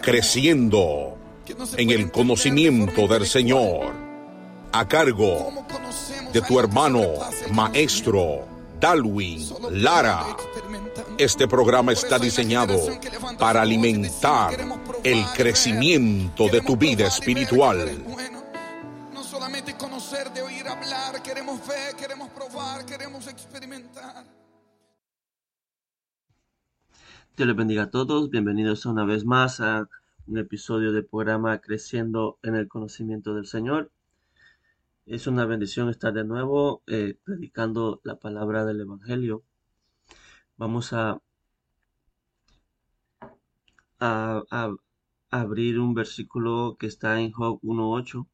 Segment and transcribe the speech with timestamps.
[0.00, 1.18] Creciendo
[1.76, 3.92] en el conocimiento del Señor,
[4.72, 5.52] a cargo
[6.32, 7.02] de tu hermano,
[7.52, 8.46] maestro
[8.80, 10.36] Dalwin Lara.
[11.18, 12.78] Este programa está diseñado
[13.38, 14.56] para alimentar
[15.04, 18.02] el crecimiento de tu vida espiritual.
[19.12, 21.60] No solamente conocer, de oír hablar, queremos
[21.98, 24.41] queremos probar, queremos experimentar.
[27.34, 28.28] Dios les bendiga a todos.
[28.28, 29.88] Bienvenidos una vez más a
[30.26, 33.90] un episodio del programa Creciendo en el Conocimiento del Señor.
[35.06, 39.42] Es una bendición estar de nuevo eh, predicando la palabra del Evangelio.
[40.58, 41.22] Vamos a,
[45.30, 48.26] abrir un versículo que está en Job 1.8.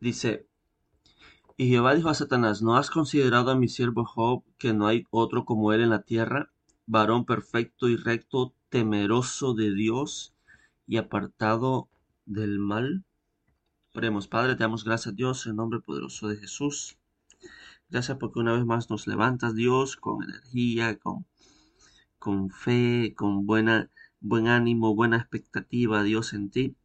[0.00, 0.48] Dice,
[1.58, 5.04] y Jehová dijo a Satanás, ¿no has considerado a mi siervo Job, que no hay
[5.10, 6.50] otro como él en la tierra,
[6.86, 10.32] varón perfecto y recto, temeroso de Dios
[10.86, 11.90] y apartado
[12.24, 13.04] del mal?
[13.92, 16.96] Oremos, Padre, te damos gracias Dios en nombre poderoso de Jesús.
[17.90, 21.26] Gracias porque una vez más nos levantas, Dios, con energía, con,
[22.18, 23.90] con fe, con buena,
[24.20, 26.76] buen ánimo, buena expectativa, Dios, en ti.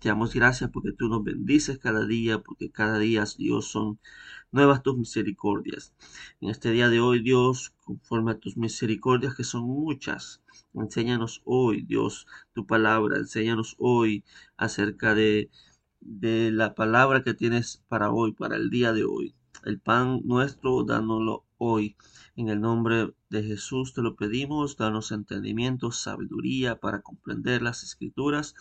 [0.00, 4.00] Te damos gracias porque tú nos bendices cada día, porque cada día, Dios, son
[4.50, 5.92] nuevas tus misericordias.
[6.40, 11.82] En este día de hoy, Dios, conforme a tus misericordias, que son muchas, enséñanos hoy,
[11.82, 14.24] Dios, tu palabra, enséñanos hoy
[14.56, 15.50] acerca de,
[16.00, 19.34] de la palabra que tienes para hoy, para el día de hoy.
[19.64, 21.96] El pan nuestro, dánoslo hoy.
[22.36, 28.54] En el nombre de Jesús te lo pedimos, danos entendimiento, sabiduría para comprender las escrituras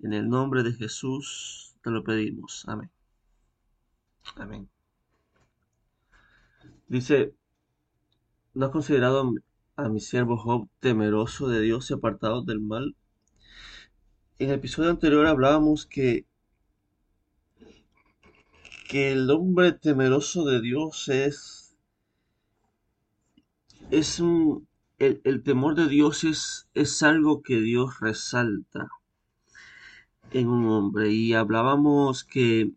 [0.00, 2.64] en el nombre de Jesús te lo pedimos.
[2.68, 2.90] Amén.
[4.36, 4.68] Amén.
[6.86, 7.34] Dice,
[8.54, 9.32] ¿no has considerado
[9.76, 12.96] a mi siervo Job temeroso de Dios y apartado del mal?
[14.38, 16.26] En el episodio anterior hablábamos que,
[18.88, 21.76] que el hombre temeroso de Dios es,
[23.90, 28.88] es un, el, el temor de Dios es, es algo que Dios resalta
[30.32, 32.72] en un hombre y hablábamos que,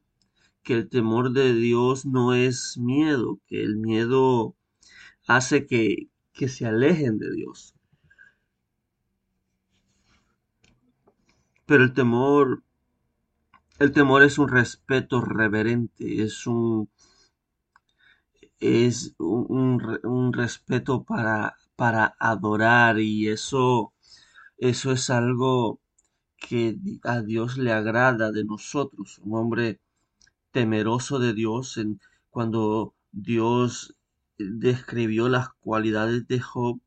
[0.64, 4.56] que el temor de Dios no es miedo, que el miedo
[5.28, 7.76] hace que, que se alejen de Dios.
[11.66, 12.64] Pero el temor,
[13.80, 16.90] el temor es un respeto reverente, es un,
[18.62, 23.94] es un, un respeto para, para adorar y eso,
[24.58, 25.81] eso es algo
[26.42, 29.80] que a Dios le agrada de nosotros, un hombre
[30.52, 31.80] temeroso de Dios,
[32.32, 33.96] cuando Dios
[34.38, 36.82] describió las cualidades de Job,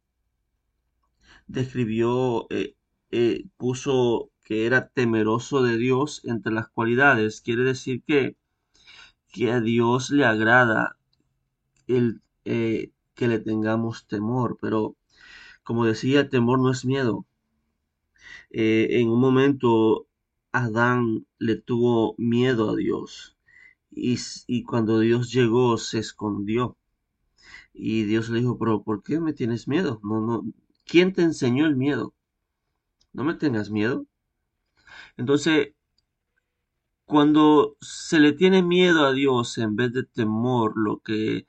[1.46, 2.74] describió, eh,
[3.10, 7.40] eh, puso que era temeroso de Dios entre las cualidades.
[7.40, 8.36] Quiere decir que,
[9.28, 10.96] que a Dios le agrada
[11.86, 14.96] el, eh, que le tengamos temor, pero
[15.62, 17.24] como decía, el temor no es miedo.
[18.56, 20.06] Eh, en un momento
[20.52, 23.36] Adán le tuvo miedo a Dios
[23.90, 26.76] y, cuando Dios llegó se escondió.
[27.72, 30.00] Y Dios le dijo, pero ¿por qué me tienes miedo?
[30.04, 30.44] No,
[30.84, 32.14] ¿quién te enseñó el miedo?
[33.12, 34.06] No me tengas miedo.
[35.16, 35.74] Entonces,
[37.06, 41.48] cuando se le tiene miedo a Dios en vez de temor, lo que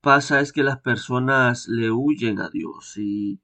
[0.00, 3.40] pasa es que las personas le huyen a Dios y,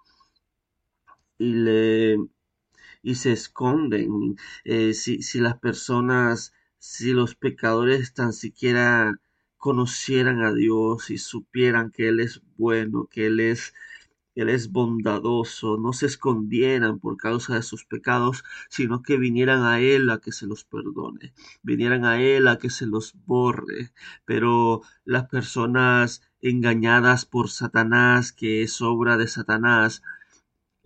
[1.39, 2.19] y le
[3.07, 4.37] y se esconden.
[4.65, 9.21] Eh, si, si las personas, si los pecadores tan siquiera
[9.57, 13.75] conocieran a Dios y supieran que Él es bueno, que Él es
[14.35, 19.81] él es bondadoso, no se escondieran por causa de sus pecados, sino que vinieran a
[19.81, 21.33] Él a que se los perdone,
[21.63, 23.93] vinieran a Él a que se los borre.
[24.27, 30.03] Pero las personas engañadas por Satanás, que es obra de Satanás,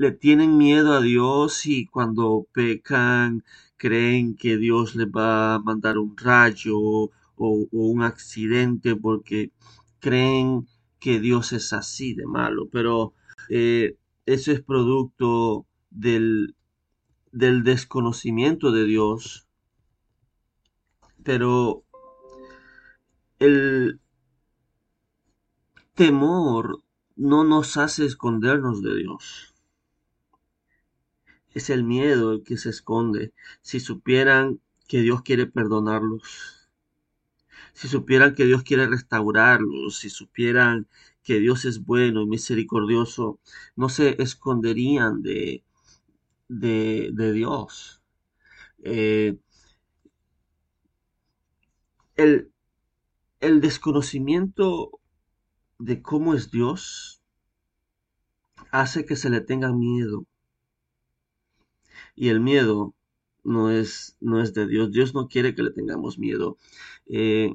[0.01, 3.45] le tienen miedo a Dios y cuando pecan
[3.77, 9.53] creen que Dios les va a mandar un rayo o, un accidente porque
[9.99, 10.67] creen
[11.01, 12.67] que Dios es así de malo.
[12.73, 13.13] Pero
[13.51, 16.57] eh, eso es producto del,
[17.31, 19.47] del desconocimiento de Dios.
[21.23, 21.85] Pero
[23.39, 24.01] el
[25.95, 26.83] temor
[27.17, 29.50] no nos hace escondernos de Dios.
[31.55, 33.33] Es el miedo el que se esconde.
[33.63, 36.69] Si supieran que Dios quiere perdonarlos,
[37.73, 40.89] si supieran que Dios quiere restaurarlos, si supieran
[41.23, 43.39] que Dios es bueno y misericordioso,
[43.77, 45.65] no se esconderían de,
[46.49, 48.03] de, Dios.
[48.83, 49.39] Eh,
[52.17, 52.53] el,
[53.41, 55.01] el desconocimiento
[55.79, 57.23] de cómo es Dios
[58.71, 60.27] hace que se le tenga miedo.
[62.21, 62.95] Y el miedo
[63.45, 64.93] no es, no es de Dios.
[64.93, 66.59] Dios no quiere que le tengamos miedo.
[67.07, 67.55] Eh,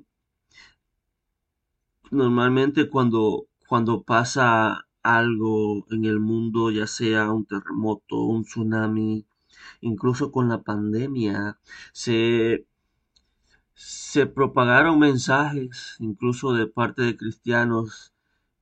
[2.09, 9.25] normalmente cuando cuando pasa algo en el mundo, ya sea un terremoto, un tsunami,
[9.81, 11.59] incluso con la pandemia,
[11.93, 12.65] se,
[13.75, 18.13] se propagaron mensajes, incluso de parte de cristianos,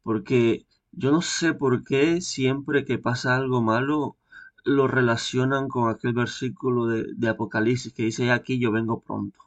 [0.04, 4.18] porque yo no sé por qué siempre que pasa algo malo,
[4.64, 9.40] lo relacionan con aquel versículo de, Apocalipsis que dice, aquí yo vengo pronto.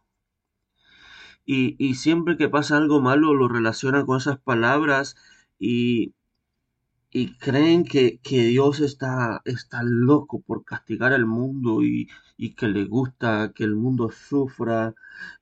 [1.44, 5.16] Y, y, siempre que pasa algo malo lo relacionan con esas palabras
[5.58, 6.12] y,
[7.10, 12.68] y creen que, que, Dios está, está loco por castigar al mundo y, y que
[12.68, 14.94] le gusta que el mundo sufra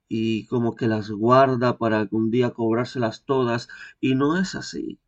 [0.09, 3.69] y como que las guarda para un día cobrárselas todas
[4.01, 4.99] y no es así.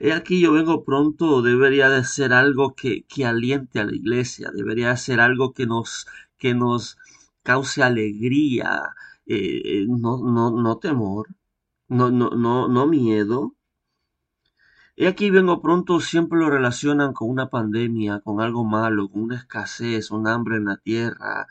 [0.00, 4.50] He aquí yo vengo pronto, debería de ser algo que, que aliente a la iglesia,
[4.54, 6.06] debería ser algo que nos,
[6.38, 6.98] que nos
[7.42, 8.94] cause alegría,
[9.26, 11.28] eh, no, no, no temor
[11.92, 13.54] no, no, no, no miedo.
[14.96, 19.36] Y aquí vengo pronto, siempre lo relacionan con una pandemia, con algo malo, con una
[19.36, 21.46] escasez, un hambre en la tierra,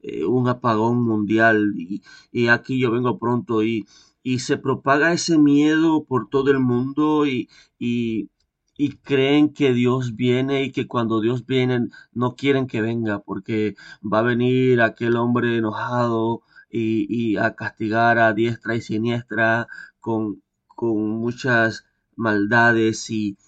[0.00, 1.72] eh, un apagón mundial.
[1.76, 3.86] Y, y, aquí yo vengo pronto y,
[4.26, 8.28] y se propaga ese miedo por todo el mundo y, y,
[9.04, 14.18] creen que Dios viene y que cuando Dios viene no quieren que venga porque va
[14.18, 19.68] a venir aquel hombre enojado y, a castigar a diestra y siniestra
[20.00, 21.84] con, con muchas
[22.16, 23.38] maldades y,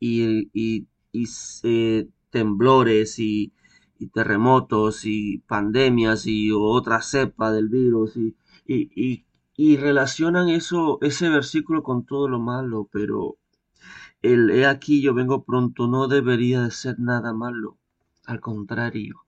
[0.00, 3.52] eh, temblores y,
[4.12, 8.18] terremotos y pandemias y otra cepa del virus
[8.66, 9.23] y,
[9.56, 13.36] y, relacionan eso, ese versículo con todo lo malo, pero
[14.22, 17.78] el he aquí yo vengo pronto no debería de ser nada malo,
[18.26, 19.24] al contrario,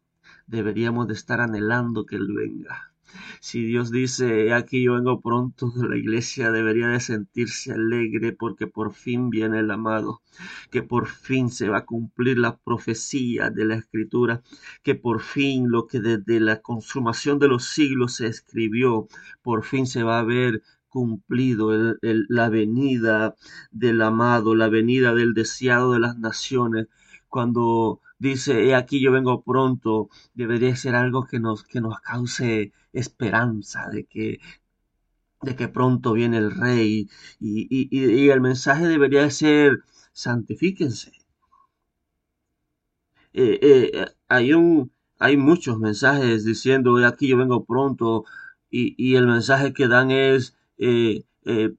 [0.46, 2.92] deberíamos de estar anhelando que Él venga.
[3.40, 8.92] Si Dios dice, aquí yo vengo pronto, la iglesia debería de sentirse alegre porque por
[8.92, 10.22] fin viene el amado,
[10.70, 14.42] que por fin se va a cumplir la profecía de la escritura,
[14.82, 19.08] que por fin lo que desde la consumación de los siglos se escribió,
[19.42, 21.70] por fin se va a ver cumplido
[22.00, 23.34] la venida
[23.70, 26.86] del amado, la venida del deseado de las naciones,
[27.28, 32.72] cuando dice, he aquí yo vengo pronto, debería ser algo que nos, que nos cause
[32.92, 34.40] esperanza de que,
[35.42, 37.08] de que pronto viene el rey
[37.40, 39.82] y, y, el mensaje debería ser,
[40.12, 41.12] santifíquense.
[43.32, 48.24] Eh, eh, hay, un, hay muchos mensajes diciendo, he aquí yo vengo pronto
[48.70, 51.24] y, y el mensaje que dan es, eh,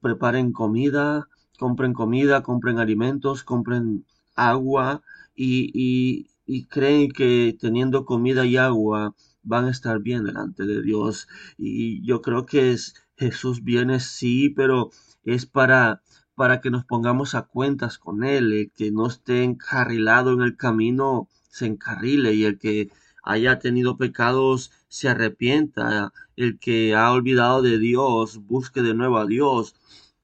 [0.00, 1.28] preparen comida,
[1.58, 5.02] compren comida, compren alimentos, compren agua,
[5.38, 11.28] y, creen que teniendo comida y agua van a estar bien delante de Dios.
[11.56, 14.90] Y yo creo que es, Jesús viene sí, pero
[15.24, 16.02] es para
[16.38, 20.56] para que nos pongamos a cuentas con Él, el que no esté encarrilado en el
[20.56, 22.92] camino se encarrile y el que
[23.24, 29.26] haya tenido pecados se arrepienta, el que ha olvidado de Dios busque de nuevo a
[29.26, 29.74] Dios.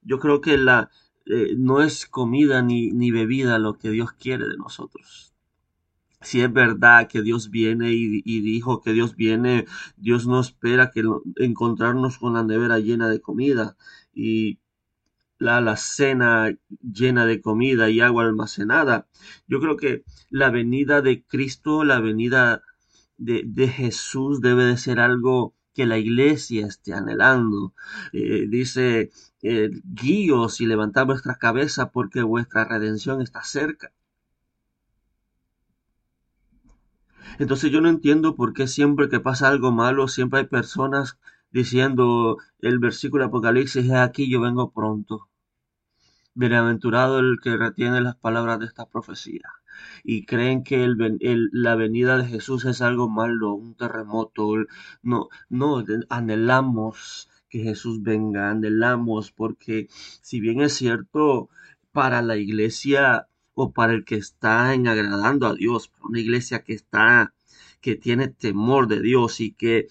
[0.03, 0.89] Yo creo que la,
[1.27, 5.35] eh, no es comida ni, ni bebida lo que Dios quiere de nosotros
[6.25, 9.65] si es verdad que Dios viene y, dijo que Dios viene,
[9.97, 11.03] Dios no espera que
[11.37, 13.77] encontrarnos con la nevera llena de comida
[14.13, 14.59] y
[15.37, 19.07] la, la cena llena de comida y agua almacenada.
[19.47, 22.63] Yo creo que la venida de Cristo, la venida
[23.17, 27.73] de, de Jesús debe de ser algo que la iglesia esté anhelando.
[28.13, 29.11] Eh, dice,
[29.47, 33.91] eh, guíos y levantad vuestra cabeza porque vuestra redención está cerca.
[37.37, 41.19] Entonces yo no entiendo por qué siempre que pasa algo malo, siempre hay personas
[41.51, 45.29] diciendo el versículo Apocalipsis, es aquí yo vengo pronto.
[46.33, 49.47] Bienaventurado el que retiene las palabras de esta profecía
[50.03, 50.87] y creen que
[51.51, 54.55] la venida de Jesús es algo malo, un terremoto.
[55.03, 59.87] No, no, anhelamos que Jesús venga, anhelamos porque
[60.21, 61.47] si bien es cierto
[61.93, 66.65] para la iglesia o para el que está en agradando a Dios, para una iglesia
[66.65, 67.33] que está,
[67.79, 69.87] que tiene temor de Dios y que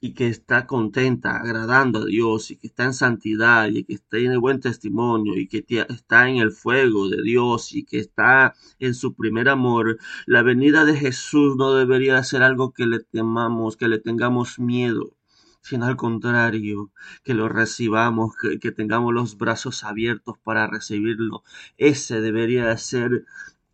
[0.00, 4.18] y que está contenta, agradando a Dios, y que está en santidad, y que está
[4.18, 8.54] en el buen testimonio, y que está en el fuego de Dios, y que está
[8.78, 13.78] en su primer amor, la venida de Jesús no debería ser algo que le temamos,
[13.78, 15.16] que le tengamos miedo,
[15.64, 16.92] sino al contrario,
[17.24, 21.42] que lo recibamos, que, tengamos los brazos abiertos para recibirlo.
[21.78, 23.24] Ese debería ser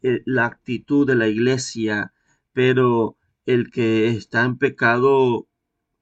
[0.02, 2.12] eh, la actitud de la iglesia,
[2.52, 5.49] pero el que está en pecado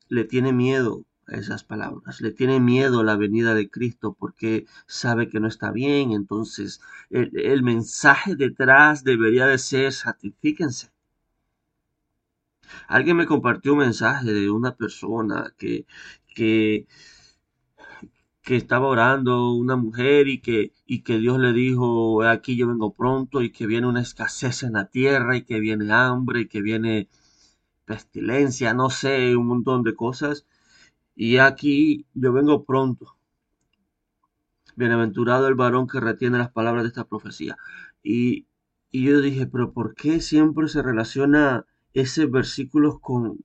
[0.08, 4.66] le tiene miedo a esas palabras, le tiene miedo a la venida de Cristo porque
[4.86, 6.12] sabe que no está bien.
[6.12, 6.80] Entonces,
[7.10, 10.90] el, mensaje detrás debería de ser, satisfíquense.
[12.88, 15.86] Alguien me compartió un mensaje de una persona que,
[16.34, 16.86] que,
[18.42, 22.94] que estaba orando, una mujer, y que, y que Dios le dijo, aquí yo vengo
[22.94, 26.62] pronto, y que viene una escasez en la tierra, y que viene hambre, y que
[26.62, 27.08] viene
[27.84, 30.46] pestilencia, no sé, un montón de cosas.
[31.16, 33.16] Y aquí yo vengo pronto.
[34.76, 37.56] Bienaventurado el varón que retiene las palabras de esta profecía.
[38.02, 38.46] Y,
[38.92, 43.38] y yo dije, pero ¿por qué siempre se relaciona ese versículo con,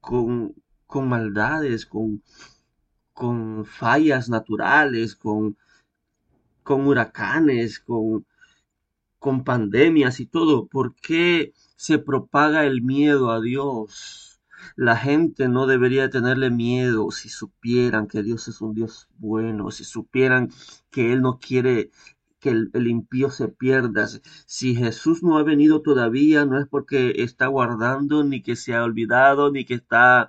[0.00, 0.54] con,
[0.86, 2.22] con maldades, con,
[3.12, 5.56] con fallas naturales, con,
[6.62, 8.26] con huracanes, con,
[9.18, 10.66] con pandemias y todo?
[10.66, 11.52] ¿Por qué
[11.84, 14.40] se propaga el miedo a Dios.
[14.74, 19.84] La gente no debería tenerle miedo si supieran que Dios es un Dios bueno, si
[19.84, 20.50] supieran
[20.90, 21.90] que Él no quiere
[22.44, 24.06] que el, impío se pierda.
[24.44, 28.84] Si Jesús no ha venido todavía, no es porque está guardando, ni que se ha
[28.84, 30.28] olvidado, ni que está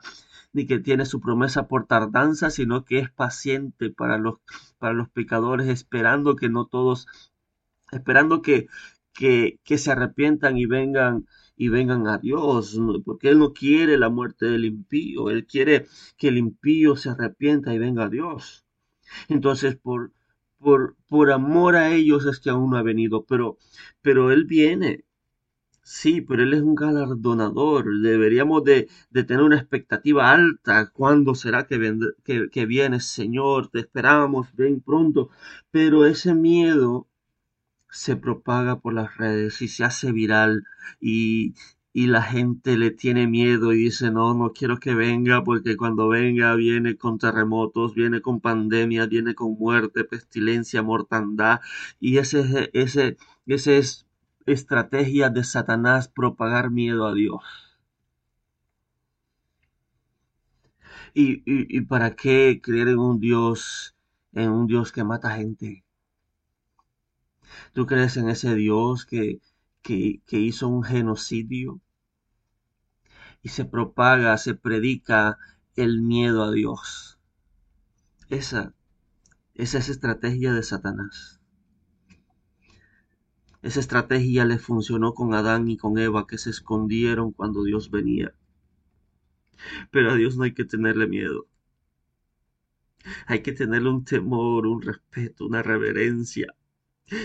[0.53, 4.35] ni que tiene su promesa por tardanza, sino que es paciente para los,
[4.79, 7.07] para los pecadores, esperando que no todos,
[7.91, 8.67] esperando que,
[9.13, 14.09] que, que se arrepientan y vengan y vengan a Dios, porque Él no quiere la
[14.09, 18.65] muerte del impío, Él quiere que el impío se arrepienta y venga a Dios.
[19.29, 20.13] Entonces, por,
[20.65, 23.57] por, por amor a ellos es que aún no ha venido, pero,
[24.01, 25.05] pero Él viene.
[25.83, 27.85] Sí, pero Él es un galardonador.
[28.01, 30.89] Deberíamos de, de tener una expectativa alta.
[30.91, 31.77] ¿Cuándo será que,
[32.23, 33.69] que, que viene, Señor?
[33.69, 35.29] Te esperamos, ven pronto.
[35.71, 37.07] Pero ese miedo
[37.89, 40.65] se propaga por las redes y se hace viral
[40.99, 41.53] y,
[41.97, 46.09] y la gente le tiene miedo y dice, no, no quiero que venga porque cuando
[46.09, 51.61] venga viene con terremotos, viene con pandemia, viene con muerte, pestilencia, mortandad.
[52.01, 54.05] Y ese, ese, ese es
[54.45, 57.41] estrategia de Satanás propagar miedo a Dios.
[61.13, 63.95] ¿Y, y, y para qué creer en un Dios,
[64.33, 65.85] en un Dios que mata gente?
[67.73, 69.39] ¿Tú crees en ese Dios que,
[69.81, 71.79] que, hizo un genocidio?
[73.45, 75.37] Y se propaga, se predica
[75.75, 77.19] el miedo a Dios.
[78.27, 78.73] Esa,
[79.53, 81.39] esa es estrategia de Satanás.
[83.61, 88.33] Esa estrategia le funcionó con Adán y con Eva que se escondieron cuando Dios venía.
[89.91, 91.45] Pero a Dios no hay que tenerle miedo.
[93.27, 96.55] Hay que tenerle un temor, un respeto, una reverencia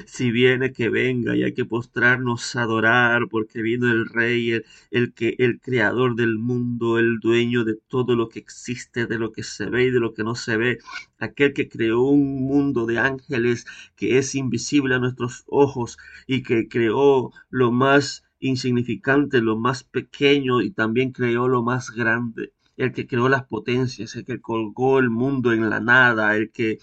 [0.07, 4.67] Si viene que venga y hay que postrarnos a adorar porque vino el rey, el,
[4.91, 9.33] el, que el creador del mundo, el dueño de todo lo que existe, de lo
[9.33, 10.79] que se ve y de lo que no se ve,
[11.19, 13.65] aquel que creó un mundo de ángeles
[13.97, 15.97] que es invisible a nuestros ojos
[16.27, 22.53] y que creó lo más insignificante, lo más pequeño y también creó lo más grande,
[22.77, 26.79] el que creó las potencias, el que colgó el mundo en la nada, el que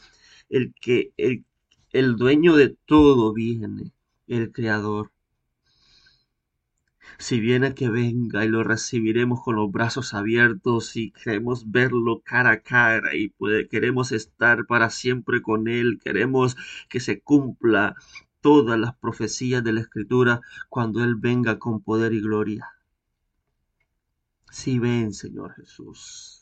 [0.49, 1.45] el que el
[1.91, 3.93] el dueño de todo viene,
[4.27, 5.11] el Creador.
[7.17, 12.51] Si viene que venga y lo recibiremos con los brazos abiertos y queremos verlo cara
[12.51, 13.33] a cara y
[13.69, 16.57] queremos estar para siempre con Él, queremos
[16.89, 17.95] que se cumpla
[18.41, 22.67] todas las profecías de la Escritura cuando Él venga con poder y gloria.
[24.51, 26.36] Si ven, Señor Jesús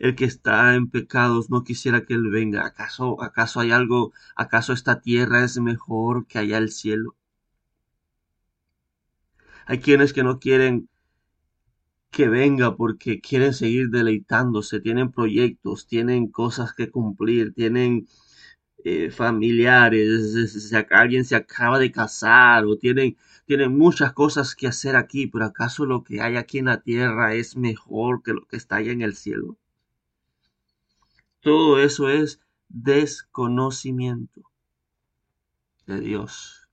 [0.00, 2.66] el que está en pecados no quisiera que él venga.
[2.66, 7.16] ¿Acaso, acaso hay algo, acaso esta tierra es mejor que allá el cielo?
[9.66, 10.88] Hay quienes que no quieren
[12.12, 18.06] que venga porque quieren seguir deleitándose, tienen proyectos, tienen cosas que cumplir, tienen
[18.84, 25.26] eh, familiares, alguien se acaba de casar o tienen, tienen muchas cosas que hacer aquí,
[25.28, 28.76] pero ¿acaso lo que hay aquí en la tierra es mejor que lo que está
[28.76, 29.56] allá en el cielo?
[31.42, 34.42] Todo eso es desconocimiento
[35.86, 36.68] de Dios.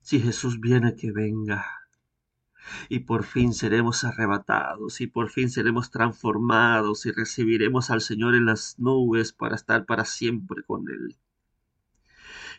[0.00, 1.64] Si Jesús viene, que venga.
[2.88, 8.46] Y por fin seremos arrebatados, y por fin seremos transformados, y recibiremos al Señor en
[8.46, 11.16] las nubes para estar para siempre con Él.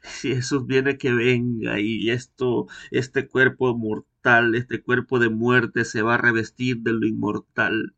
[0.01, 6.01] Si Jesús viene, que venga, y esto, este cuerpo mortal, este cuerpo de muerte se
[6.03, 7.95] va a revestir de lo inmortal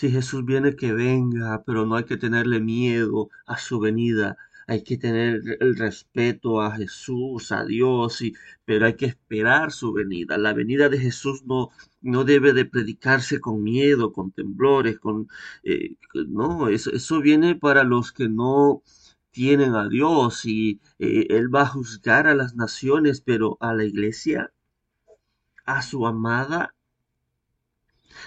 [0.00, 4.38] Si Jesús viene, que venga, pero no hay que tenerle miedo a su venida.
[4.66, 8.32] Hay que tener el respeto a Jesús, a Dios, y,
[8.64, 10.38] pero hay que esperar su venida.
[10.38, 11.68] La venida de Jesús no,
[12.00, 15.28] no debe de predicarse con miedo, con temblores, con
[15.64, 18.82] eh, no, eso, eso viene para los que no
[19.32, 23.84] tienen a Dios y eh, Él va a juzgar a las naciones, pero a la
[23.84, 24.50] iglesia,
[25.66, 26.74] a su amada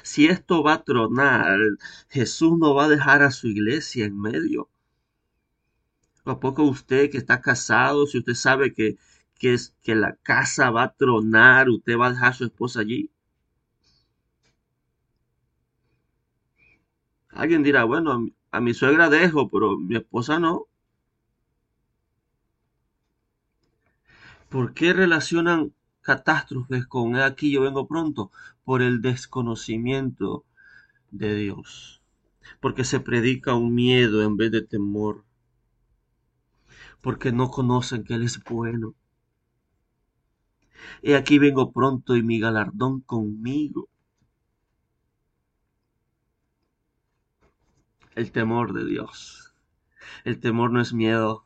[0.04, 1.60] si esto va a tronar,
[2.10, 4.70] Jesús no va a dejar a su iglesia en medio.
[6.26, 8.98] ¿A poco usted que está casado, si usted sabe que,
[9.40, 12.80] que, es, que la casa va a tronar, usted va a dejar a su esposa
[12.82, 13.10] allí?
[17.32, 20.68] Alguien dirá, bueno, a mi, a mi suegra dejo, pero mi esposa no.
[24.50, 28.32] ¿Por qué relacionan catástrofes con aquí yo vengo pronto
[28.64, 30.46] por el desconocimiento
[31.10, 32.02] de Dios.
[32.60, 35.24] Porque se predica un miedo en vez de temor.
[37.02, 38.94] Porque no conocen que Él es bueno.
[41.02, 43.90] He aquí vengo pronto y mi galardón conmigo.
[48.16, 49.56] El temor de Dios.
[50.24, 51.46] El temor no es miedo,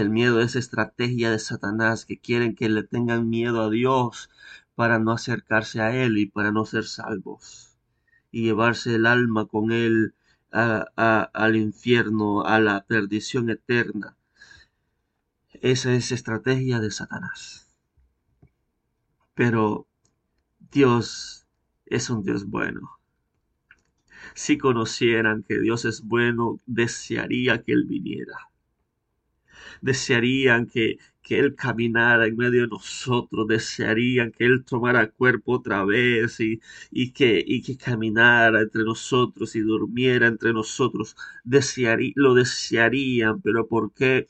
[0.00, 4.30] el miedo es estrategia de Satanás que quieren que le tengan miedo a Dios
[4.74, 7.78] para no acercarse a Él y para no ser salvos
[8.30, 10.14] y llevarse el alma con Él
[10.50, 14.16] al infierno, a la perdición eterna.
[15.52, 17.70] Esa es estrategia de Satanás.
[19.34, 19.86] Pero
[20.70, 21.46] Dios
[21.86, 22.98] es un Dios bueno.
[24.34, 28.50] Si conocieran que Dios es bueno, desearía que Él viniera
[29.80, 35.84] desearían que, que Él caminara en medio de nosotros, desearían que Él tomara cuerpo otra
[35.84, 41.16] vez y, y, que, y que caminara entre nosotros y durmiera entre nosotros.
[41.44, 44.28] Desearí, lo desearían, pero ¿por qué?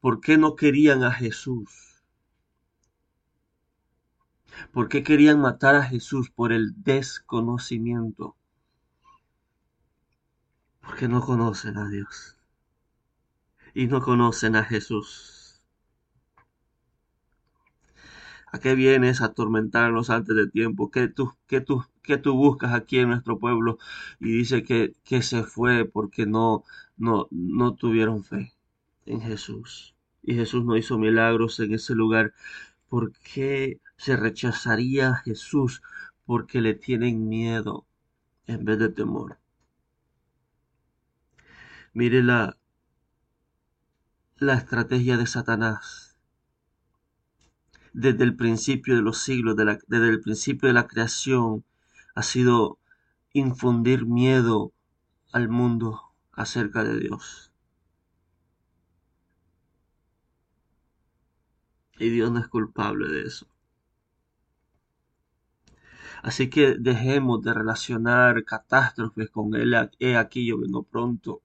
[0.00, 2.02] ¿Por qué no querían a Jesús?
[4.72, 6.30] ¿Por qué querían matar a Jesús?
[6.30, 8.36] Por el desconocimiento.
[10.80, 12.36] Porque no conocen a Dios
[13.74, 15.62] y no conocen a Jesús.
[18.52, 20.90] ¿A qué vienes a atormentarnos antes de tiempo?
[20.90, 23.78] ¿Qué tú, qué tú, qué tú buscas aquí en nuestro pueblo?
[24.20, 26.64] Y dice que, que se fue porque no,
[26.98, 28.52] no, no tuvieron fe
[29.06, 29.94] en Jesús.
[30.22, 32.34] Y Jesús no hizo milagros en ese lugar.
[32.88, 35.82] ¿Por qué se rechazaría a Jesús?
[36.26, 37.86] Porque le tienen miedo
[38.46, 39.38] en vez de temor.
[41.94, 42.56] Mire la,
[44.42, 46.16] la estrategia de Satanás.
[47.92, 51.64] Desde el principio de los siglos, desde el principio de la creación,
[52.16, 52.78] ha sido
[53.32, 54.72] infundir miedo
[55.32, 57.52] al mundo acerca de Dios.
[61.98, 63.46] Y Dios no es culpable de eso.
[66.22, 69.74] Así que dejemos de relacionar catástrofes con él.
[70.00, 71.42] He aquí yo vengo pronto.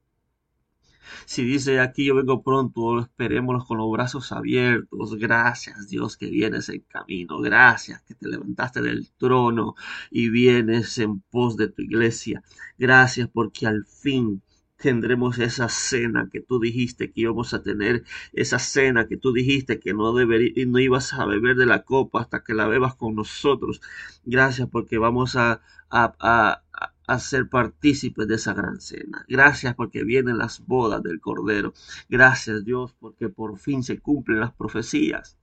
[1.26, 5.16] Si dice aquí yo vengo pronto, esperémoslo con los brazos abiertos.
[5.18, 7.40] Gracias Dios que vienes en camino.
[7.40, 9.76] Gracias que te levantaste del trono
[10.12, 12.44] y vienes en pos de tu iglesia.
[12.78, 14.42] Gracias porque al fin
[14.78, 19.80] tendremos esa cena que tú dijiste que íbamos a tener, esa cena que tú dijiste
[19.80, 23.82] que no, no ibas a beber de la copa hasta que la bebas con nosotros.
[24.26, 29.26] Gracias porque vamos a, a, a ser partícipes de esa gran cena.
[29.30, 31.74] Gracias porque vienen las bodas del Cordero.
[32.10, 35.38] Gracias Dios porque por fin se cumplen las profecías.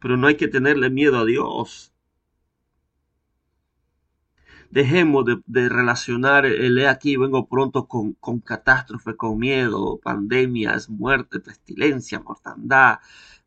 [0.00, 1.92] Pero no hay que tenerle miedo a Dios.
[4.70, 11.40] Dejemos de, relacionar el he aquí, vengo pronto con, con catástrofe, con miedo, pandemias, muerte,
[11.40, 12.98] pestilencia, mortandad,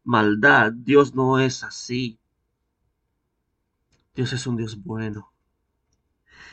[0.04, 0.74] maldad.
[0.74, 2.20] Dios no es así.
[4.16, 5.31] Dios es un Dios bueno.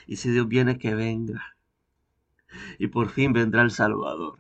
[0.09, 1.55] Y si Dios viene, que venga.
[2.79, 4.39] Y por fin vendrá el Salvador.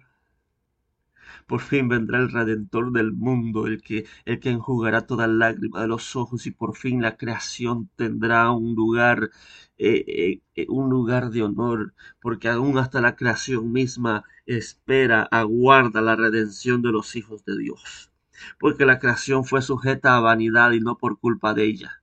[1.46, 5.88] Por fin vendrá el Redentor del mundo, el que, el que enjugará toda lágrima de
[5.88, 9.30] los ojos y por fin la creación tendrá un lugar,
[9.76, 16.00] eh, eh, eh, un lugar de honor, porque aún hasta la creación misma espera, aguarda
[16.00, 18.10] la redención de los hijos de Dios.
[18.58, 22.02] Porque la creación fue sujeta a vanidad y no por culpa de ella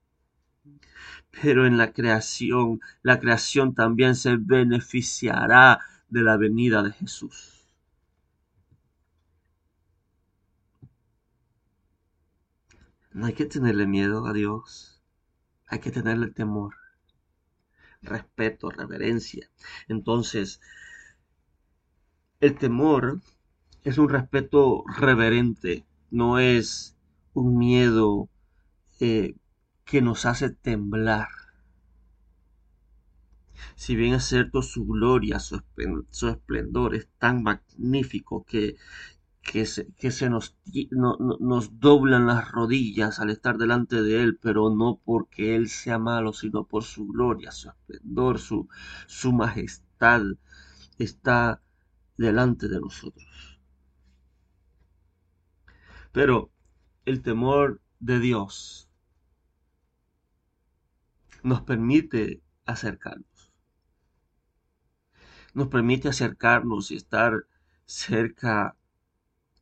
[1.41, 7.67] pero en la creación, la creación también se beneficiará de la venida de Jesús.
[13.11, 15.01] No hay que tenerle miedo a Dios.
[15.67, 16.75] Hay que tenerle temor,
[18.01, 19.49] respeto, reverencia.
[19.87, 20.61] Entonces,
[22.39, 23.21] el temor
[23.83, 26.95] es un respeto reverente, no es
[27.33, 28.29] un miedo
[28.99, 29.35] eh,
[29.85, 31.29] que nos hace temblar.
[33.75, 35.61] Si bien es cierto su gloria, su,
[36.27, 38.75] esplendor es tan magnífico que,
[39.41, 40.57] que se, nos,
[41.39, 46.33] nos doblan las rodillas al estar delante de Él, pero no porque Él sea malo,
[46.33, 48.67] sino por su gloria, su esplendor, su,
[49.07, 50.23] su majestad
[50.97, 51.61] está
[52.17, 53.59] delante de nosotros.
[56.11, 56.49] Pero
[57.05, 58.84] el temor de Dios
[61.45, 63.51] nos permite acercarnos.
[65.53, 67.45] Nos permite acercarnos y estar
[67.85, 68.75] cerca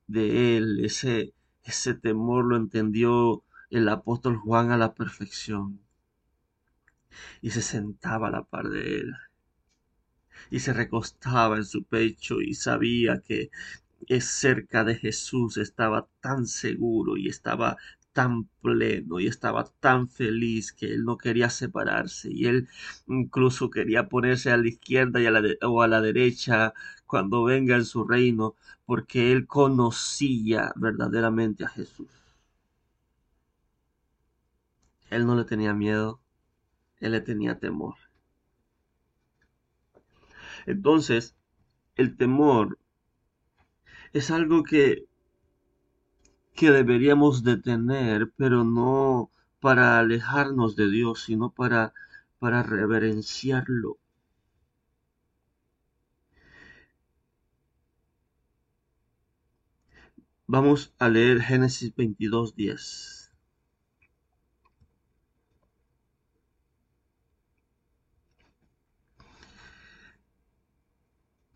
[0.07, 5.81] de él, ese, ese temor lo entendió el apóstol Juan a la perfección.
[7.41, 9.13] Y se sentaba a la par de él.
[10.51, 13.51] Y se recostaba en su pecho y sabía que
[14.07, 17.77] es cerca de Jesús estaba tan seguro y estaba
[18.13, 22.69] tan pleno y estaba tan feliz que él no quería separarse y él
[23.07, 26.73] incluso quería ponerse a la izquierda y a la o a la derecha
[27.07, 32.07] cuando venga en su reino porque él conocía verdaderamente a Jesús.
[35.09, 36.19] Él no le tenía miedo,
[36.99, 37.95] él le tenía temor.
[40.65, 41.35] Entonces,
[41.95, 42.77] el temor
[44.13, 45.05] es algo que
[46.55, 51.93] que deberíamos de tener, pero no para alejarnos de Dios, sino para,
[52.39, 53.97] para reverenciarlo.
[60.47, 63.29] Vamos a leer Génesis 22, 10.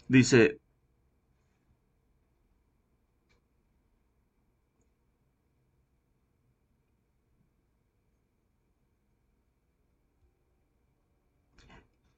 [0.10, 0.60] Dice,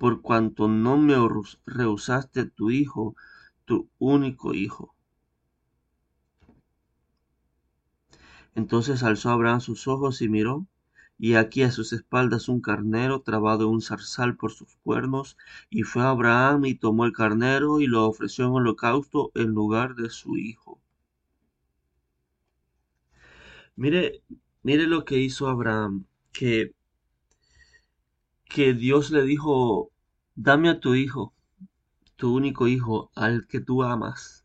[0.00, 1.14] por cuanto no me
[1.66, 3.14] rehusaste tu hijo,
[3.66, 4.94] tu único hijo.
[8.54, 10.66] Entonces alzó Abraham sus ojos y miró,
[11.18, 15.36] y aquí a sus espaldas un carnero trabado en un zarzal por sus cuernos,
[15.68, 20.08] y fue Abraham y tomó el carnero y lo ofreció en holocausto en lugar de
[20.08, 20.80] su hijo.
[23.76, 24.22] Mire,
[24.62, 26.72] mire lo que hizo Abraham, que,
[28.50, 29.90] que Dios le dijo,
[30.34, 31.32] dame a tu hijo,
[32.16, 34.44] tu único hijo, al que tú amas.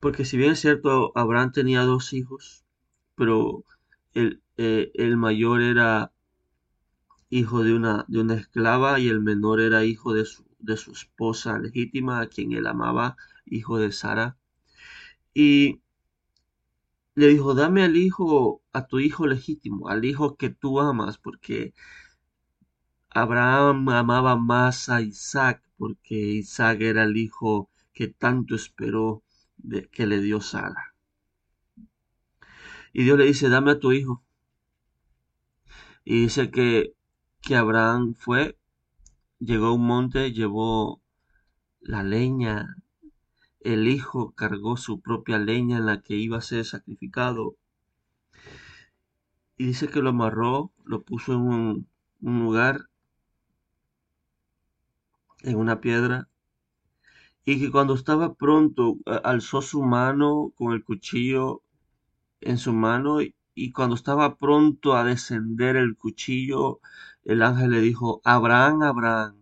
[0.00, 2.64] Porque si bien es cierto, Abraham tenía dos hijos,
[3.14, 3.64] pero
[4.12, 6.12] el, eh, el mayor era
[7.30, 10.92] hijo de una, de una esclava y el menor era hijo de su, de su
[10.92, 14.36] esposa legítima, a quien él amaba, hijo de Sara.
[15.32, 15.80] Y
[17.20, 21.74] le dijo, dame al hijo, a tu hijo legítimo, al hijo que tú amas, porque
[23.10, 29.22] Abraham amaba más a Isaac, porque Isaac era el hijo que tanto esperó
[29.92, 30.94] que le dio Sara.
[32.92, 34.24] Y Dios le dice, dame a tu hijo.
[36.04, 36.94] Y dice que,
[37.40, 38.58] que Abraham fue,
[39.38, 41.02] llegó a un monte, llevó
[41.80, 42.79] la leña,
[43.60, 47.56] el hijo cargó su propia leña en la que iba a ser sacrificado.
[49.56, 51.88] Y dice que lo amarró, lo puso en un,
[52.20, 52.88] lugar,
[55.42, 56.28] en una piedra,
[57.44, 61.62] y que cuando estaba pronto alzó su mano con el cuchillo
[62.40, 63.18] en su mano
[63.54, 66.80] y cuando estaba pronto a descender el cuchillo,
[67.24, 69.39] el ángel le dijo, Abraham, Abraham.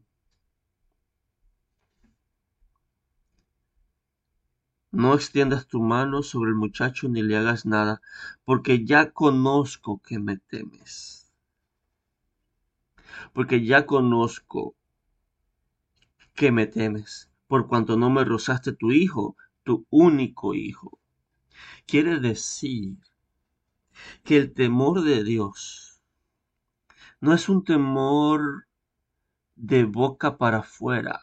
[4.90, 8.00] No extiendas tu mano sobre el muchacho ni le hagas nada,
[8.44, 11.30] porque ya conozco que me temes.
[13.34, 14.74] Porque ya conozco
[16.34, 20.98] que me temes, por cuanto no me rozaste tu hijo, tu único hijo.
[21.86, 22.96] Quiere decir
[24.24, 26.00] que el temor de Dios
[27.20, 28.66] no es un temor
[29.56, 31.20] de boca para afuera,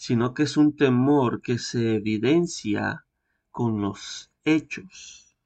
[0.00, 3.04] sino que es un temor que se evidencia
[3.50, 5.36] con los hechos.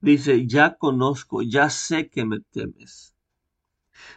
[0.00, 3.14] Dice, ya conozco, ya sé que me temes.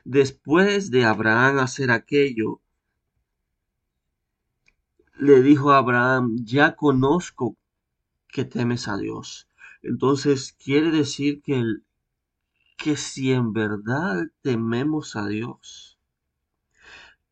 [0.04, 2.60] Después de Abraham hacer aquello,
[5.19, 7.56] le dijo a Abraham, ya conozco
[8.28, 9.47] que temes a Dios.
[9.84, 11.84] Entonces quiere decir que, el,
[12.77, 15.99] que si en verdad tememos a Dios,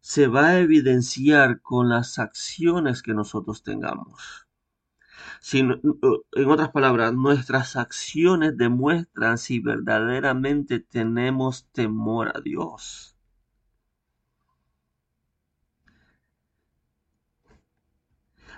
[0.02, 4.48] se va a evidenciar con las acciones que nosotros tengamos.
[5.40, 5.82] Si, en
[6.50, 13.16] otras palabras, nuestras acciones demuestran si verdaderamente tenemos temor a Dios.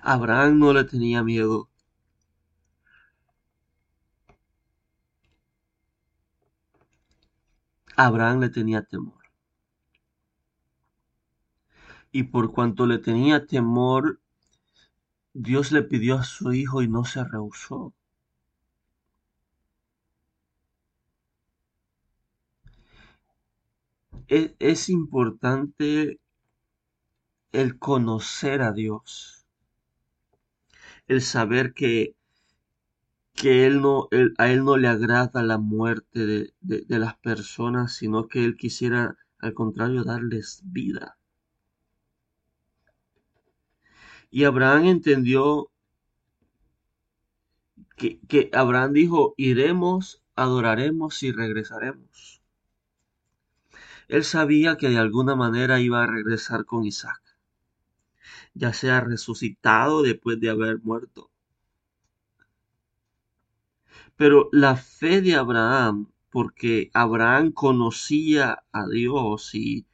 [0.02, 1.70] Abraham no le tenía miedo.
[7.98, 9.24] Abraham le tenía temor.
[12.12, 14.22] Y por cuanto le tenía temor,
[15.34, 17.94] Dios le pidió a su hijo y no se rehusó.
[24.28, 26.20] Es, es, importante
[27.52, 29.46] el conocer a Dios,
[31.08, 32.16] el saber que,
[33.38, 37.94] que él no, a Él no le agrada la muerte de, de, de las personas,
[37.94, 41.18] sino que Él quisiera, al contrario, darles vida.
[44.32, 45.70] Y Abraham entendió
[47.96, 52.42] que, que, Abraham dijo, iremos, adoraremos y regresaremos.
[54.08, 57.22] Él sabía que de alguna manera iba a regresar con Isaac,
[58.56, 61.30] ya sea resucitado después de haber muerto.
[64.18, 69.86] Pero la fe de Abraham, porque Abraham conocía a Dios y,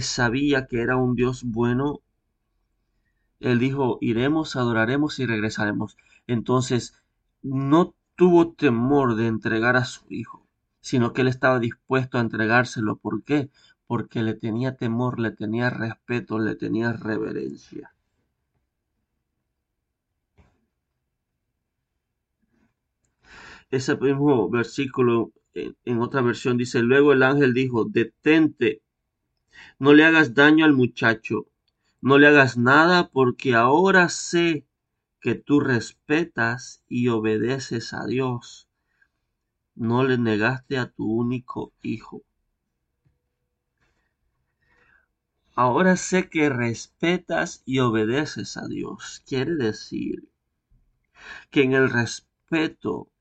[0.00, 2.00] sabía que era un Dios bueno,
[3.40, 5.98] él dijo, iremos, adoraremos y regresaremos.
[6.26, 6.94] Entonces,
[7.42, 10.46] no tuvo temor de entregar a su hijo,
[10.80, 12.96] sino que él estaba dispuesto a entregárselo.
[12.96, 13.50] ¿Por qué?
[13.86, 17.92] Porque le tenía temor, le tenía respeto, le tenía reverencia.
[23.72, 28.82] Ese mismo versículo en, otra versión dice, luego el ángel dijo, detente,
[29.80, 31.48] no le hagas daño al muchacho
[32.02, 34.66] no le hagas nada porque ahora sé
[35.20, 38.68] que tú respetas y obedeces a Dios.
[39.76, 42.22] No le negaste a tu único hijo.
[45.54, 49.22] ahora sé que respetas y obedeces a Dios.
[49.24, 50.28] Quiere decir
[51.50, 53.11] que en el respeto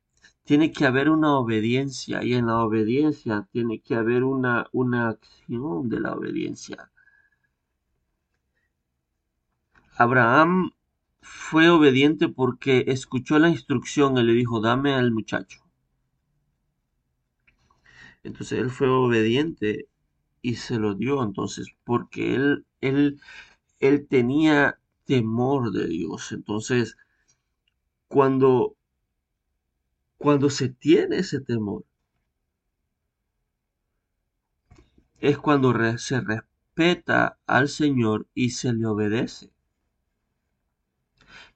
[0.44, 5.90] tiene que haber una obediencia y en la obediencia tiene que haber una, una acción
[5.90, 6.92] de la obediencia.
[9.98, 10.72] Abraham
[11.22, 15.62] fue obediente porque escuchó la instrucción y le dijo, dame al muchacho.
[18.24, 19.88] Entonces él fue obediente
[20.42, 23.22] y se lo dio entonces porque él, él,
[23.80, 26.32] él tenía temor de Dios.
[26.34, 26.98] Entonces,
[28.08, 28.76] cuando,
[30.22, 31.84] cuando se tiene ese temor,
[35.20, 39.52] es cuando se respeta al Señor y se le obedece.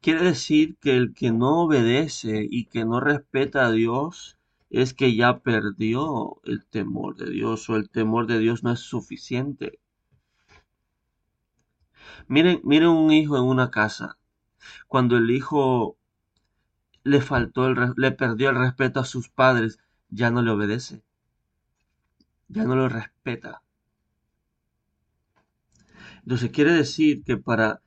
[0.02, 4.40] Quiere decir que el que no obedece y que no respeta a Dios
[4.72, 8.80] es que ya perdió el temor de Dios o el temor de Dios no es
[8.80, 9.80] suficiente.
[12.28, 14.18] Miren, miren un hijo en una casa.
[14.88, 15.98] Cuando el hijo
[17.06, 21.02] le faltó el, le perdió el respeto a sus padres, ya no le obedece.
[22.50, 23.62] Ya no lo respeta.
[26.24, 27.82] Entonces quiere decir que para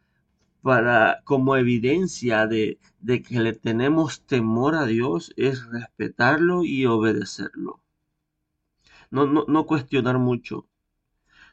[0.62, 7.81] para, como evidencia de, de que le tenemos temor a Dios es respetarlo y obedecerlo.
[9.11, 10.66] No, no, no cuestionar mucho,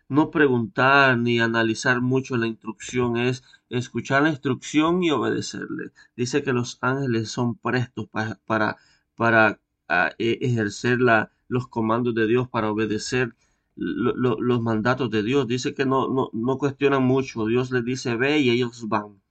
[0.07, 5.91] no preguntar ni analizar mucho la instrucción, es escuchar la instrucción y obedecerle.
[6.15, 8.39] Dice que los ángeles son prestos para,
[9.15, 10.99] para, ah, e, ejercer
[11.47, 13.35] los comandos de Dios, para obedecer
[13.75, 15.47] los mandatos de Dios.
[15.47, 17.45] Dice que no, no, no cuestionan mucho.
[17.45, 19.21] Dios les dice ve y ellos van.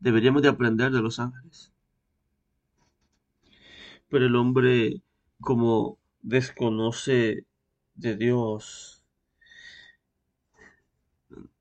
[0.00, 1.72] Deberíamos de aprender de los ángeles.
[4.08, 5.02] Pero el hombre,
[5.40, 7.44] como desconoce
[7.94, 8.95] de Dios,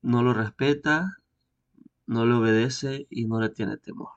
[0.06, 1.18] no lo respeta,
[2.08, 4.12] no le obedece y no le tiene temor.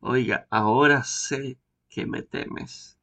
[0.00, 1.56] Oiga, ahora sé
[1.88, 2.98] que me temes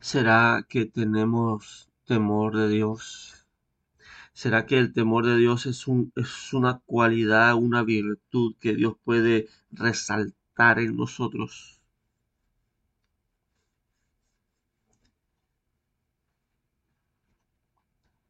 [0.00, 3.46] ¿Será que tenemos temor de Dios?
[4.32, 8.96] ¿Será que el temor de Dios es, un, es una cualidad, una virtud que Dios
[9.04, 11.77] puede resaltar en nosotros?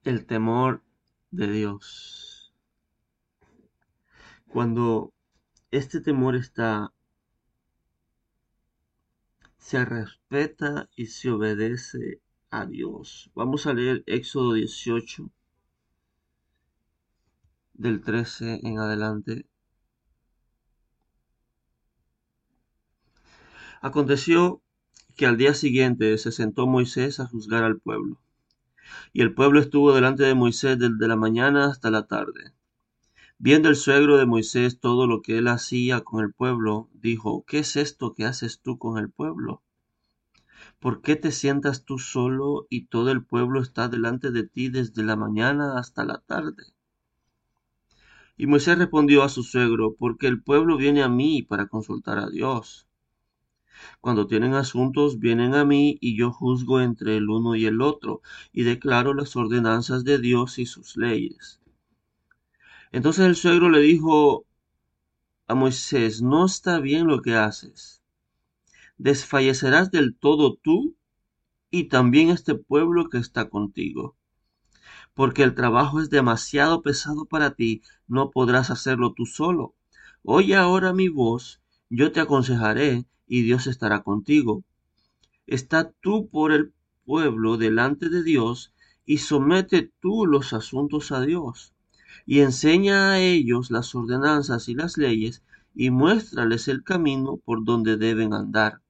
[0.09, 0.83] El temor
[1.31, 2.55] de Dios.
[4.47, 5.13] Cuando
[5.71, 6.95] este temor está
[9.59, 13.31] se respeta y se obedece a Dios.
[13.35, 15.31] Vamos a leer Éxodo 18,
[17.75, 19.45] del 13 en adelante.
[23.83, 24.63] Aconteció
[25.19, 28.19] que al día siguiente se sentó Moisés a juzgar al pueblo.
[29.13, 32.53] Y el pueblo estuvo delante de Moisés desde la mañana hasta la tarde.
[33.39, 37.61] Viendo el suegro de Moisés todo lo que él hacía con el pueblo, dijo, ¿qué
[37.61, 39.63] es esto que haces tú con el pueblo?
[40.81, 45.05] ¿Por qué te sientas tú solo y todo el pueblo está delante de ti desde
[45.05, 46.75] la mañana hasta la tarde?
[48.37, 52.29] Y Moisés respondió a su suegro, porque el pueblo viene a mí para consultar a
[52.29, 52.88] Dios.
[54.01, 58.23] Cuando tienen asuntos, vienen a mí y yo juzgo entre el uno y el otro,
[58.53, 61.61] y declaro las ordenanzas de Dios y sus leyes.
[62.93, 64.47] Entonces el suegro le dijo
[65.47, 68.03] a Moisés, no está bien lo que haces.
[68.99, 70.97] Desfallecerás del todo tú
[71.71, 74.17] y también este pueblo que está contigo.
[75.15, 79.75] Porque el trabajo es demasiado pesado para ti, no podrás hacerlo tú solo.
[80.23, 84.65] Oye ahora mi voz, yo te aconsejaré y Dios estará contigo.
[85.47, 86.73] Está tú por el
[87.05, 88.73] pueblo delante de Dios
[89.07, 91.75] y somete tú los asuntos a Dios
[92.29, 95.43] y enseña a ellos las ordenanzas y las leyes,
[95.75, 98.83] y muéstrales el camino por donde deben andar,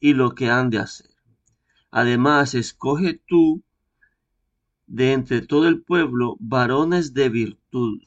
[0.00, 1.10] y lo que han de hacer.
[1.92, 3.62] Además, escoge tú
[4.88, 8.02] de entre todo el pueblo varones de virtud,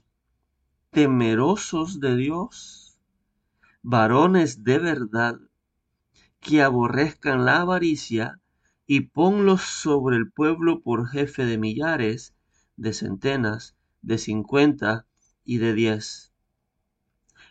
[0.89, 2.80] temerosos de Dios,
[3.83, 5.39] varones de verdad,
[6.39, 8.39] que aborrezcan la avaricia,
[8.87, 12.35] y ponlos sobre el pueblo por jefe de millares,
[12.75, 15.05] de centenas, de cincuenta
[15.45, 16.33] y de diez.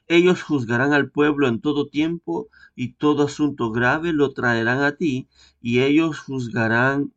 [0.06, 5.28] Ellos juzgarán al pueblo en todo tiempo y todo asunto grave lo traerán a ti
[5.62, 7.14] y ellos juzgarán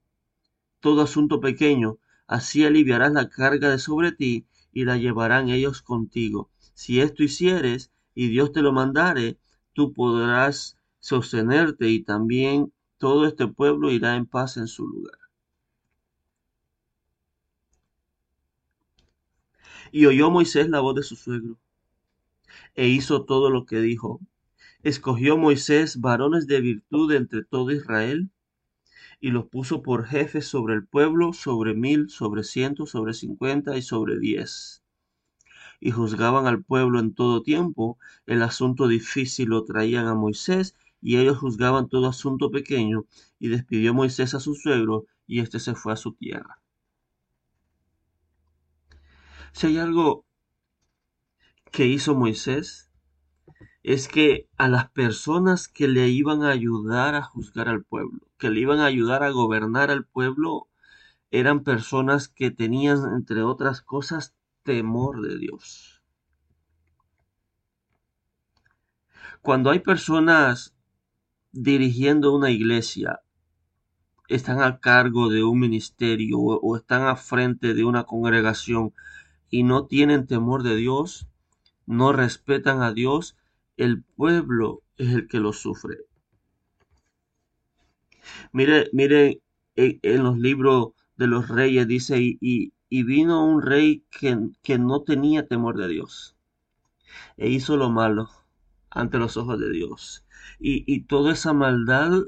[0.80, 1.98] todo asunto pequeño.
[2.28, 6.50] Así aliviarás la carga de sobre ti y la llevarán ellos contigo.
[6.76, 9.38] Si esto hicieres y Dios te lo mandare,
[9.74, 15.18] tú podrás sostenerte y también todo este pueblo irá en paz en su lugar.
[19.92, 21.58] Y oyó Moisés la voz de su suegro,
[22.76, 24.20] e hizo todo lo que dijo.
[24.82, 28.30] Escogió Moisés varones de virtud entre todo Israel,
[29.20, 33.82] y los puso por jefes sobre el pueblo, sobre mil, sobre ciento, sobre cincuenta y
[33.82, 34.83] sobre diez.
[35.86, 41.18] Y juzgaban al pueblo en todo tiempo, el asunto difícil lo traían a Moisés, y
[41.18, 43.04] ellos juzgaban todo asunto pequeño,
[43.38, 46.62] y despidió Moisés a su suegro, y éste se fue a su tierra.
[49.52, 50.26] Si hay algo
[51.70, 52.90] que hizo Moisés,
[53.84, 58.50] es que a las personas que le iban a ayudar a juzgar al pueblo, que
[58.50, 60.70] le iban a ayudar a gobernar al pueblo,
[61.30, 66.02] eran personas que tenían, entre otras cosas, temor de Dios.
[69.42, 70.74] Cuando hay personas
[71.52, 73.22] dirigiendo una iglesia,
[74.28, 78.94] están a cargo de un ministerio o, están a frente de una congregación
[79.50, 81.28] y no tienen temor de Dios,
[81.86, 83.38] no respetan a Dios,
[83.78, 85.98] el pueblo es el que lo sufre.
[88.52, 89.42] Mire, mire
[89.76, 95.48] en, los libros de los reyes dice, y, vino un rey que, que no tenía
[95.48, 96.36] temor de Dios
[97.38, 98.30] e hizo lo malo
[98.92, 100.24] ante los ojos de Dios
[100.60, 102.24] y, toda esa maldad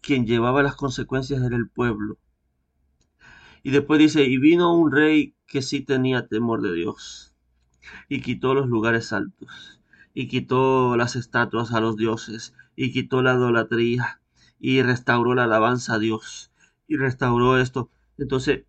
[0.00, 2.18] quien llevaba las consecuencias era el pueblo.
[3.62, 7.34] Y después dice, y vino un rey que sí tenía temor de Dios,
[8.08, 9.80] y quitó los lugares altos,
[10.12, 14.20] y quitó las estatuas a los dioses, y quitó la idolatría,
[14.60, 16.50] y restauró la alabanza a Dios,
[16.86, 17.88] y restauró esto.
[18.18, 18.64] Entonces,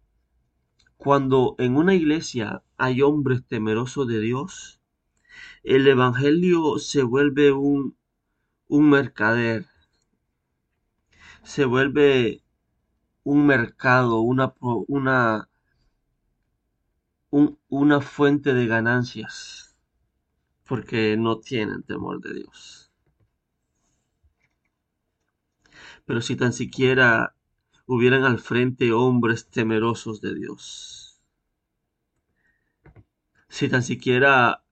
[0.97, 4.81] cuando en una iglesia hay hombres temerosos de Dios,
[5.63, 7.97] el Evangelio se vuelve un,
[8.67, 9.67] un mercader,
[11.43, 12.43] se vuelve
[13.23, 15.49] un mercado, una, una,
[17.69, 19.75] una fuente de ganancias,
[20.65, 22.91] porque no tienen temor de Dios.
[26.05, 27.34] Pero si tan siquiera
[27.85, 31.21] hubieran al frente hombres temerosos de Dios,
[33.49, 34.63] si tan siquiera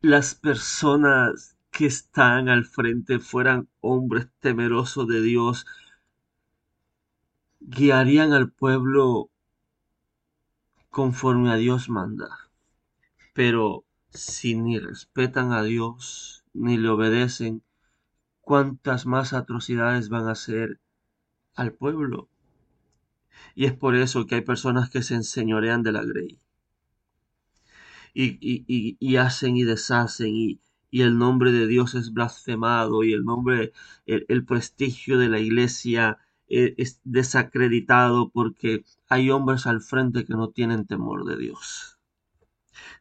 [0.00, 5.66] las personas que están al frente fueran hombres temerosos de Dios,
[7.60, 9.30] guiarían al pueblo
[10.90, 12.28] conforme a Dios manda.
[13.34, 17.62] Pero si ni respetan a Dios, ni le obedecen,
[18.46, 20.78] ¿cuántas más atrocidades van a hacer
[21.56, 22.28] al pueblo?
[23.56, 26.38] Y es por eso que hay personas que se enseñorean de la grey
[28.14, 30.60] y, hacen y deshacen y,
[30.92, 33.72] el nombre de Dios es blasfemado y el nombre,
[34.06, 40.50] el, prestigio de la iglesia es, es desacreditado porque hay hombres al frente que no
[40.50, 41.95] tienen temor de Dios.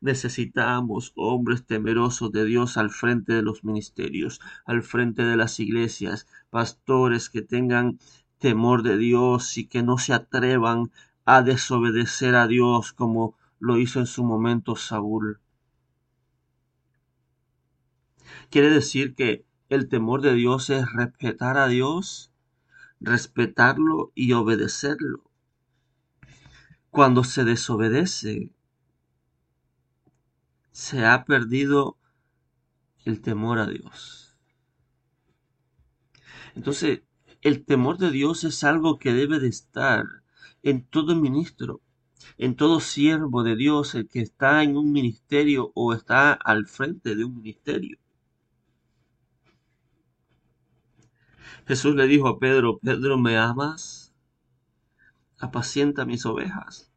[0.06, 6.28] Necesitamos hombres temerosos de Dios al frente de los ministerios, al frente de las iglesias,
[6.52, 7.98] pastores que tengan
[8.38, 10.92] temor de Dios y que no se atrevan
[11.26, 15.40] a desobedecer a Dios como lo hizo en su momento Saúl.
[18.52, 22.32] Quiere decir que el temor de Dios es respetar a Dios,
[23.00, 25.24] respetarlo y obedecerlo.
[26.92, 28.52] Cuando se desobedece,
[30.76, 31.98] se ha perdido
[33.06, 34.36] el temor a Dios.
[36.54, 37.04] Entonces,
[37.42, 40.04] el temor de Dios es algo que debe de estar
[40.64, 41.80] en todo ministro
[42.38, 47.16] en todo siervo de Dios, el que está en un ministerio o está al frente
[47.16, 47.98] de un ministerio.
[51.68, 54.14] Jesús le dijo a Pedro, Pedro, ¿me amas?
[55.40, 56.92] Apacienta mis ovejas.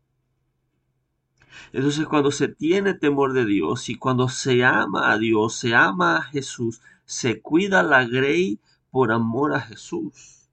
[1.73, 6.17] Entonces cuando se tiene temor de Dios y cuando se ama a Dios, se ama
[6.19, 10.49] a Jesús, se cuida la grey por amor a Jesús.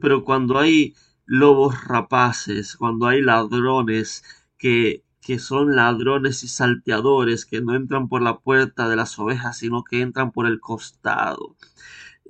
[0.00, 0.94] Pero cuando hay
[1.26, 4.24] lobos rapaces, cuando hay ladrones
[4.58, 9.58] que, que son ladrones y salteadores, que no entran por la puerta de las ovejas,
[9.58, 11.56] sino que entran por el costado.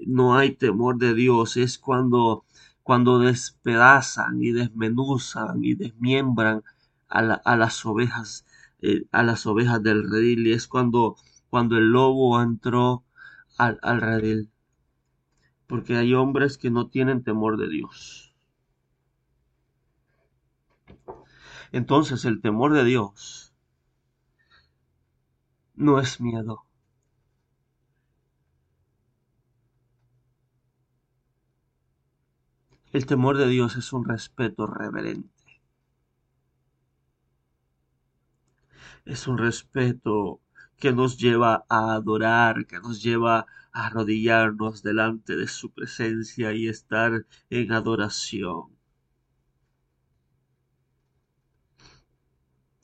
[0.06, 2.44] No hay temor de Dios, es cuando,
[2.84, 6.62] cuando despedazan y desmenuzan y desmiembran
[7.08, 8.46] a, a las ovejas,
[8.80, 11.16] eh, a las ovejas del redil, y es cuando,
[11.50, 13.04] cuando el lobo entró
[13.58, 14.50] al redil.
[15.66, 18.24] Porque hay hombres que no tienen temor de Dios
[21.74, 23.52] Entonces el temor de Dios
[25.76, 26.63] no es miedo.
[32.94, 35.60] El temor de Dios es un respeto reverente.
[39.04, 40.40] Es un respeto
[40.76, 46.68] que nos lleva a adorar, que nos lleva a arrodillarnos delante de su presencia y
[46.68, 48.78] estar en adoración.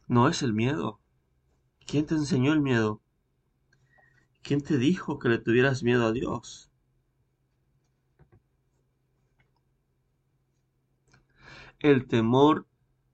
[0.09, 0.99] No es el miedo.
[1.87, 3.01] ¿Quién te enseñó el miedo?
[4.43, 6.70] ¿Quién te dijo que le tuvieras miedo a Dios?
[11.81, 12.67] El temor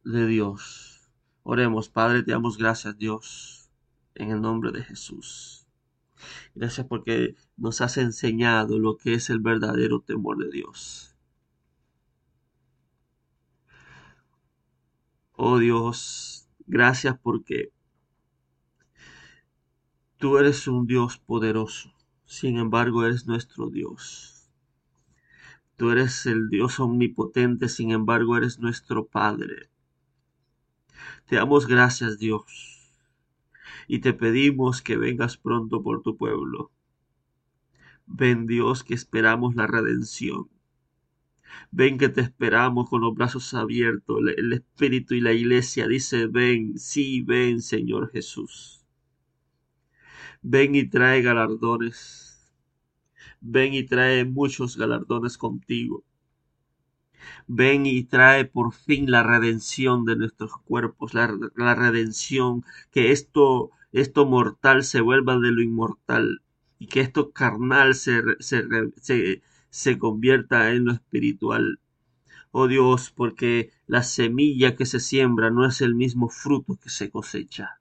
[0.04, 1.10] de Dios.
[1.42, 3.70] Oremos, Padre, te damos gracias, Dios,
[4.14, 5.66] en el nombre de Jesús.
[6.54, 11.16] Gracias porque nos has enseñado lo que es el verdadero temor de Dios.
[15.36, 17.70] Oh Dios, gracias porque
[20.18, 21.92] Tú eres un Dios poderoso,
[22.24, 24.35] sin embargo eres nuestro Dios.
[25.76, 29.68] Tú eres el Dios omnipotente, sin embargo eres nuestro Padre.
[31.26, 32.94] Te damos gracias, Dios,
[33.86, 36.70] y te pedimos que vengas pronto por tu pueblo.
[38.06, 40.48] Ven, Dios, que esperamos la redención.
[41.70, 44.20] Ven que te esperamos con los brazos abiertos.
[44.36, 48.86] El Espíritu y la Iglesia dice, ven, sí, ven, Señor Jesús.
[50.42, 52.25] Ven y trae galardones.
[53.48, 56.04] Ven y trae muchos galardones contigo.
[57.46, 61.28] Ven y trae por fin la redención de nuestros cuerpos, la,
[61.74, 66.42] redención, que esto, esto mortal se vuelva de lo inmortal
[66.80, 71.78] y que esto carnal se, se, se convierta en lo espiritual.
[72.50, 77.10] Oh Dios, porque la semilla que se siembra no es el mismo fruto que se
[77.10, 77.78] cosecha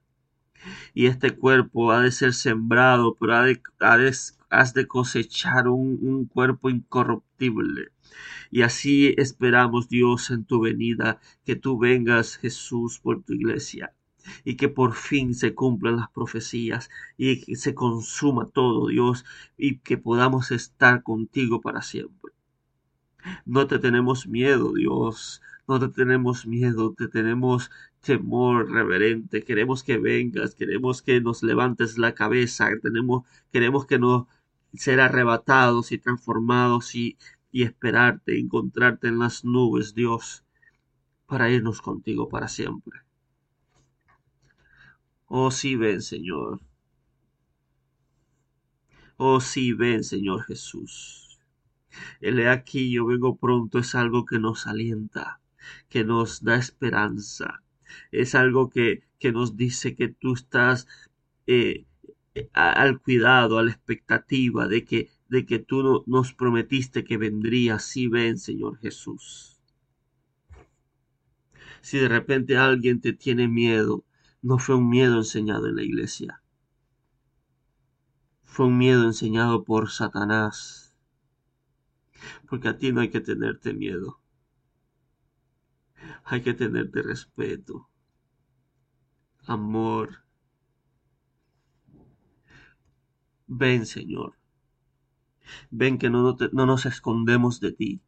[0.94, 4.12] y este cuerpo ha de ser sembrado, pero ha de,
[4.50, 7.92] has de cosechar un, un cuerpo incorruptible.
[8.50, 13.92] Y así esperamos, Dios, en tu venida, que tú vengas, Jesús, por tu iglesia
[14.44, 19.24] y que por fin se cumplan las profecías y que se consuma todo, Dios,
[19.56, 22.32] y que podamos estar contigo para siempre.
[23.44, 27.70] No te tenemos miedo, Dios, no te tenemos miedo, te tenemos
[28.00, 29.42] temor reverente.
[29.42, 32.68] Queremos que vengas, queremos que nos levantes la cabeza,
[33.50, 34.26] queremos que nos
[34.78, 37.18] ser arrebatados y transformados y,
[37.52, 40.44] y esperarte, encontrarte en las nubes, Dios,
[41.26, 43.00] para irnos contigo para siempre.
[45.26, 46.60] Oh sí, ven, Señor.
[49.16, 51.40] Oh sí, ven, Señor Jesús.
[52.20, 55.40] El aquí yo vengo pronto es algo que nos alienta
[55.88, 57.62] que nos da esperanza.
[58.10, 60.86] Es algo que, que nos dice que tú estás
[61.46, 61.86] eh,
[62.52, 67.84] al cuidado, a la expectativa de que, de que tú nos prometiste que vendrías.
[67.84, 69.60] Sí, ven, Señor Jesús.
[71.80, 74.04] Si de repente alguien te tiene miedo,
[74.42, 76.42] no fue un miedo enseñado en la iglesia.
[78.44, 80.94] Fue un miedo enseñado por Satanás.
[82.48, 84.20] Porque a ti no hay que tenerte miedo
[86.24, 87.88] hay que tenerte respeto,
[89.46, 90.25] amor.
[93.48, 94.34] Ven, Señor.
[95.70, 98.00] Ven que no, no, nos escondemos de ti.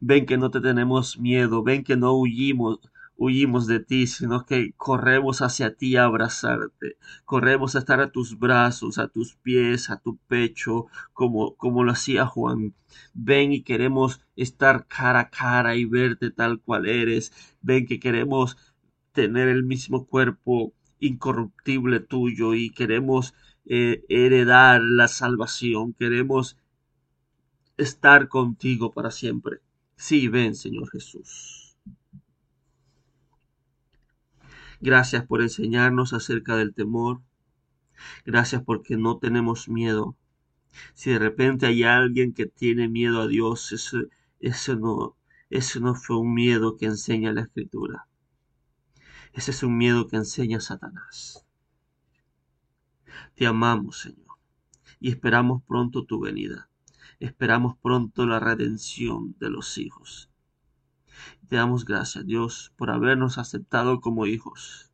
[0.00, 1.62] Ven que no te tenemos miedo.
[1.62, 2.80] Ven que no huyimos,
[3.16, 8.38] huyimos de ti, sino que corremos hacia ti a abrazarte, corremos a estar a tus
[8.38, 12.74] brazos, a tus pies, a tu pecho, como, como lo hacía Juan.
[13.14, 17.32] Ven y queremos estar cara a cara y verte tal cual eres.
[17.62, 18.56] Ven que queremos
[19.12, 23.34] tener el mismo cuerpo incorruptible tuyo y queremos
[23.66, 26.56] eh, heredar la salvación, queremos
[27.76, 29.60] estar contigo para siempre.
[29.96, 31.76] Sí, ven, Señor Jesús.
[34.80, 37.20] Gracias por enseñarnos acerca del temor.
[38.24, 40.16] Gracias porque no tenemos miedo.
[40.94, 43.72] Si de repente hay alguien que tiene miedo a Dios,
[44.40, 45.16] eso, no,
[45.48, 48.06] eso no fue un miedo que enseña la Escritura.
[49.32, 51.45] Ese es un miedo que enseña Satanás.
[53.34, 54.38] Te amamos, Señor,
[55.00, 56.68] y esperamos pronto tu venida.
[57.20, 60.30] Esperamos pronto la redención de los hijos.
[61.48, 64.90] Te damos gracias, Dios, por habernos aceptado como hijos,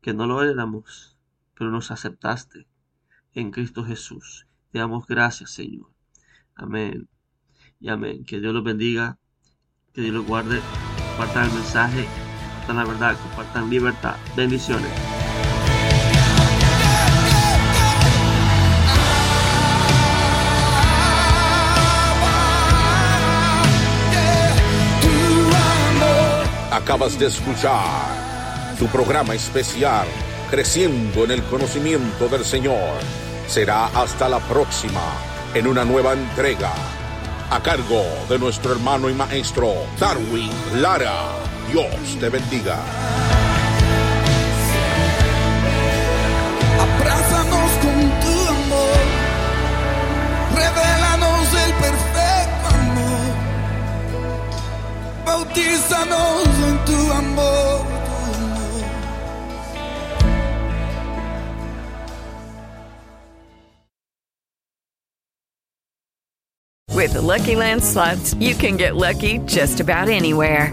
[0.00, 1.18] que no lo éramos,
[1.54, 2.66] pero nos aceptaste
[3.34, 4.46] en Cristo Jesús.
[4.70, 5.90] Te damos gracias, Señor.
[6.54, 7.08] Amén.
[7.80, 8.24] Y amén.
[8.24, 9.18] Que Dios los bendiga,
[9.92, 10.60] que Dios los guarde.
[11.16, 12.06] Compartan el mensaje,
[12.66, 14.16] compartan la verdad, compartan libertad.
[14.36, 15.17] Bendiciones.
[26.78, 30.06] Acabas de escuchar tu programa especial
[30.48, 33.00] Creciendo en el conocimiento del Señor.
[33.48, 35.02] Será hasta la próxima
[35.54, 36.72] en una nueva entrega
[37.50, 40.50] a cargo de nuestro hermano y maestro Darwin
[40.80, 41.32] Lara.
[41.72, 42.78] Dios te bendiga.
[55.48, 57.86] Bautízanos en tu amor.
[66.94, 70.72] With the Lucky Land slots, you can get lucky just about anywhere.